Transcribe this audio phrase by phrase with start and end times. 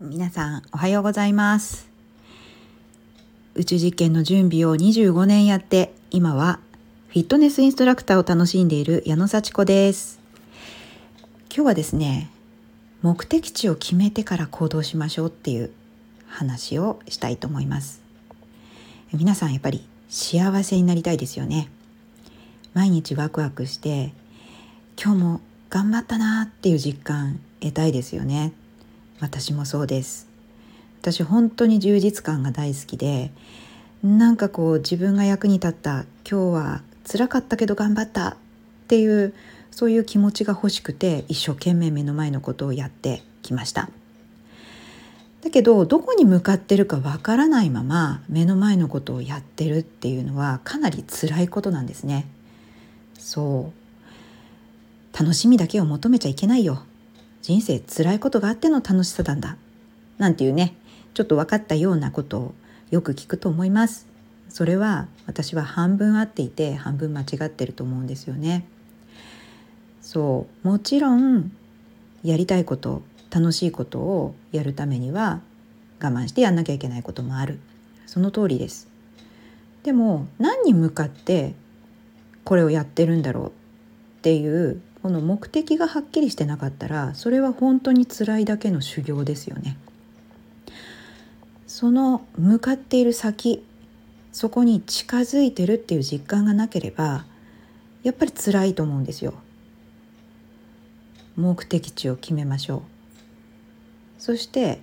[0.00, 1.88] 皆さんおはようございます。
[3.54, 6.58] 宇宙実験の準備を25年やって今は
[7.10, 10.18] フィットネスインストラクターを楽しんでいる矢野幸子です。
[11.48, 12.28] 今日はですね
[13.02, 15.70] 目的地を決めてから行動しましょうっていう
[16.26, 18.02] 話をしたいと思います。
[19.12, 21.68] 皆さんやっぱり幸せになりたいですよね。
[22.72, 24.12] 毎日ワクワクして
[25.00, 25.40] 今日も
[25.70, 28.54] 頑張ったなっていう実感得たいですよね。
[29.24, 30.28] 私もそうです。
[31.00, 33.30] 私本当に充実感が大好きで
[34.02, 38.36] なんかこう自分が役に立った今日は辛かったけど頑張ったっ
[38.86, 39.34] ていう
[39.70, 43.88] そういう気持ちが欲しくて一生懸命目の前のことをやってきました。
[45.42, 52.26] だけどどこに向かってるかわからないまま目の前のことをやってるっていうのはかなり辛いことなんですね。
[53.18, 53.72] そ
[55.14, 55.18] う。
[55.18, 56.82] 楽しみだけを求めちゃいけないよ。
[57.44, 59.58] 人生辛いことがあっての楽しさなんだ。
[60.16, 60.74] なんていうね
[61.12, 62.54] ちょっと分かったようなことを
[62.90, 64.06] よく聞くと思います。
[64.48, 68.64] それは私は半分合っていて半分間違ってると思うんですよね。
[70.00, 71.52] そうもちろん
[72.22, 75.42] やりたいこと楽しいことをやるためには
[76.00, 77.58] 我慢してやんなきゃいけないこともある。
[78.06, 78.88] その通りです。
[79.82, 81.54] でも何に向かって
[82.44, 83.50] これをやってるんだろうっ
[84.22, 89.76] ていうこの目的がはっきりしてなかったらそれは本当に辛いだけの修行ですよね。
[91.66, 93.62] その向かっている先
[94.32, 97.26] そこに近づいてるっていう実感がなければ
[98.02, 99.34] やっぱり辛いと思うんですよ。
[101.36, 102.82] 目的地を決めましょう。
[104.18, 104.80] そして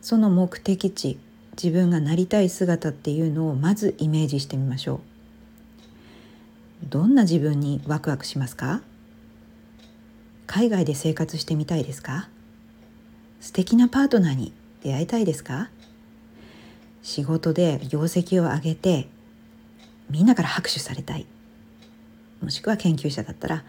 [0.00, 1.18] その目的地
[1.62, 5.02] 自分がなりたい姿っていうのをまずイメージしてみましょ
[6.82, 6.86] う。
[6.88, 8.80] どんな自分にワクワクしますか？
[10.48, 12.30] 海外で生活してみたいですか？
[13.38, 15.68] 素敵なパートナーに出会いたいですか？
[17.02, 19.08] 仕事で業績を上げて
[20.08, 21.26] みんなから拍手されたい。
[22.42, 23.62] もしくは研究者だったら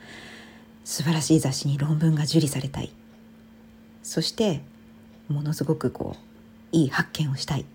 [0.86, 2.92] 素晴らしい雑誌に論文が受理されたい。
[4.02, 4.62] そして
[5.28, 6.20] ものすごくこう
[6.72, 7.66] いい発見をしたい。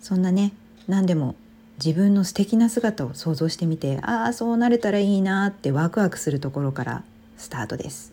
[0.00, 0.52] そんなね
[0.88, 1.36] 何でも
[1.78, 7.04] 自分の素敵な姿を想像してみてああそうなれたらいいなってワクワクするところから
[7.36, 8.12] スタートです。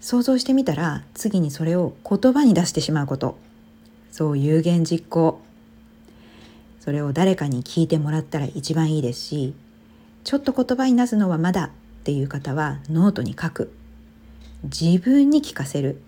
[0.00, 3.38] 想像してみたら次にそれを言葉に出してしまうこと。
[4.10, 5.40] そう有言実行。
[6.80, 9.54] それを誰かに聞いてもらったら一番いいですし
[10.24, 11.70] ちょっと言葉に出すのはまだっ
[12.04, 13.72] ていう方はノートに書く。
[14.64, 16.00] 自分に聞かせる。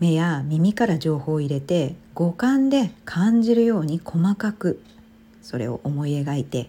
[0.00, 4.82] 目や耳から情報を入れて五感で感じるように細かく
[5.40, 6.68] それを思い描いて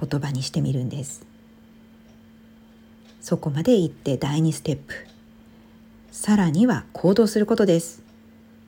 [0.00, 1.33] 言葉にしてみるんです。
[3.24, 4.92] そこまで行って第2ステップ。
[6.12, 8.02] さらには行動することです。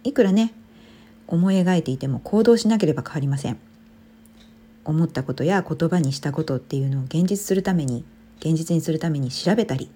[0.02, 0.54] いくらね
[1.26, 3.58] 思い描いていても行動しなければ変わりません。
[4.86, 8.02] 思ったことや言葉にしたことっていうのを現実するために
[8.38, 9.90] 現実にするために調べたり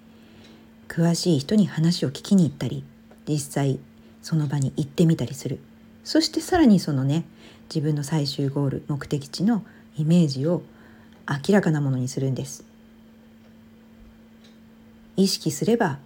[0.89, 2.85] 詳しい人に話を聞きに行ったり
[3.27, 3.81] 実際
[4.21, 5.59] その場に行ってみたりする。
[6.05, 7.25] そしてさらにそのね
[7.75, 9.65] 自分の最終ゴール目的地の
[9.97, 10.63] イメージを
[11.27, 12.69] 明らかなものにするんです。
[15.23, 15.99] 意識すれば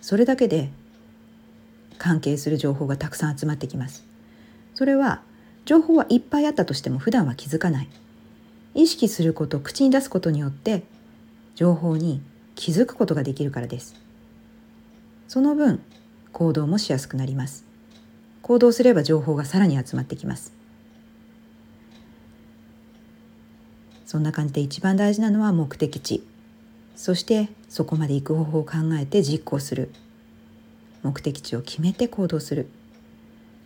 [0.00, 0.70] それだけで
[1.98, 4.06] 関係する情報がたくさん集まってきます。
[4.74, 5.22] それは
[5.66, 7.88] 情報はいっぱいあったとしても普段は気づかない。
[8.74, 10.84] 意識すること口に出すことによって
[11.54, 12.22] 情報に
[12.54, 13.94] 気づくことができるからです。
[15.28, 15.82] その分
[16.32, 17.64] 行動もしやすくなります。
[18.42, 20.52] 行動すれば情報がさらに集まってきます。
[24.06, 26.29] そんな感じで一番大事なのは目的地。
[27.00, 29.90] そしてそこまで行く方法を考えて実行する。
[31.02, 32.68] 目的地を決めて行動する。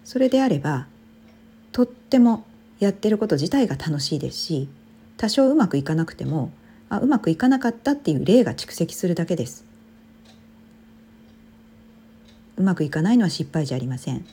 [0.04, 0.86] それであれば
[1.72, 2.44] とっても
[2.78, 4.68] やってること自体が楽しいですし
[5.16, 6.52] 多少うまくいかなくても
[6.88, 9.64] あうまくいかなかったっていう例が蓄積するだけです。
[12.56, 14.24] うまくいかないのは失敗じゃありません。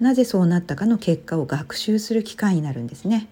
[0.00, 3.28] なぜそうなったかの結果を学習する機会になるんですね。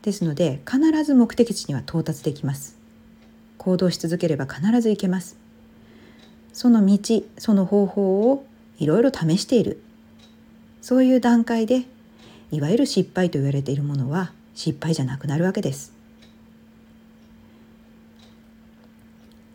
[0.00, 2.77] ですので必ず目的地には到達できます。
[3.58, 5.36] 行動し続ければ必ず行けます。
[6.52, 8.46] その道その方法を
[8.78, 9.82] いろいろ試している。
[10.80, 11.84] そういう段階で
[12.50, 15.92] いわゆる失敗と言われているものは失敗じゃなくなるわけです。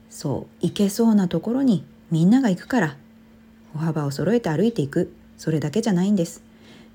[0.09, 2.97] そう行けそうなところにみんなが行くから
[3.73, 5.11] 歩幅を揃えて歩いていく。
[5.37, 6.43] それだけじゃないんです。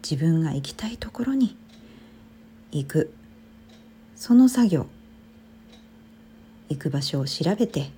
[0.08, 1.56] 自分が行きたいところに
[2.70, 3.12] 行く。
[4.14, 4.86] その作業
[6.68, 7.90] 行く場所を調べて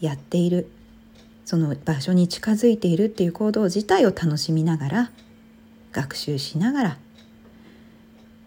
[0.00, 0.68] やっている。
[1.44, 5.10] その場所に近づいているっていう行動自体を楽しみながら
[5.92, 6.98] 学習しながら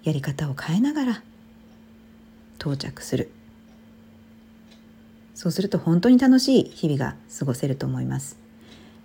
[0.04, 1.24] やり方を変えながら
[2.60, 3.30] 到着する。
[5.36, 8.40] そうすると本当に楽しい日々が過ごせると思います。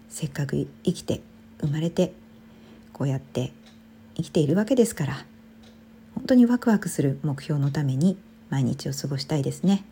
[0.08, 1.20] せっかく生きて
[1.60, 2.14] 生まれて
[2.92, 3.52] こうやって
[4.16, 5.24] 生きているわけですから
[6.14, 8.18] 本当にワクワクする目標のために
[8.50, 9.84] 毎日を過ごしたいですね。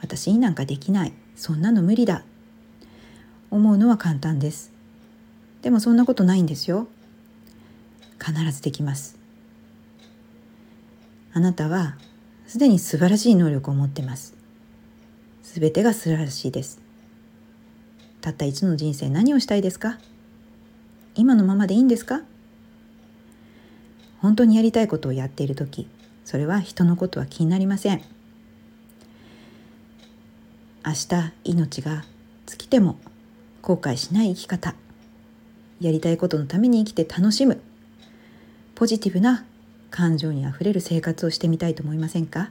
[0.00, 1.12] 私になんかできない。
[1.36, 2.24] そんなの無理だ。
[3.50, 4.72] 思うのは簡単です。
[5.62, 6.86] でもそんなことないんですよ。
[8.18, 9.18] 必ずできます。
[11.32, 11.96] あなたは
[12.46, 14.34] すでに素晴らしい能力を持ってます。
[15.42, 16.80] すべてが素晴らしいです。
[18.20, 19.98] たった一の人生何をしたいですか？
[21.14, 22.22] 今のままでいいんですか？
[24.20, 25.88] 本当にやりたいことをやっている時
[26.24, 28.02] それは人のことは気になりません。
[30.86, 32.04] 明日命が
[32.46, 32.98] 尽きても
[33.62, 34.74] 後悔しない生き方。
[35.80, 37.60] やりたいことのために生きて楽しむ。
[38.74, 39.44] ポジティブな
[39.90, 42.50] 感情にあふれる生活をしてみたいと思いませんか？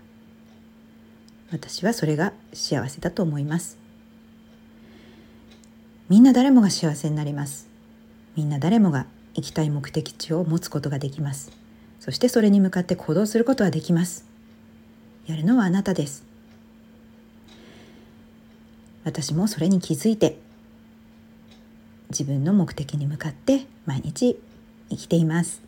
[1.52, 3.78] 私はそれが幸せだと思います。
[6.10, 7.68] みんな誰もが幸せになります。
[8.36, 11.52] みんな誰もが行きたい目的地を持つことができます。
[12.00, 14.26] そしてそれに向かって行動することはできます。
[15.26, 16.27] やるのはあなたです。
[19.08, 20.38] 私もそれに気づいて
[22.10, 24.38] 自分の目的に向かって毎日
[24.90, 25.62] 生きています。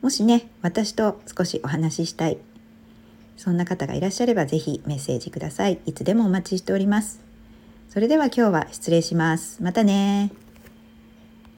[0.00, 2.38] もしね私と少しお話ししたい
[3.36, 5.78] そんな方がいらっしゃれば是非メッセージください。
[5.84, 7.20] いつでもお待ちしております。
[7.90, 9.62] それでは今日は失礼します。
[9.62, 10.45] またね。